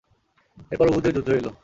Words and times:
এরপর 0.71 0.87
উহুদের 0.87 1.13
যুদ্ধ 1.15 1.29
এল। 1.31 1.47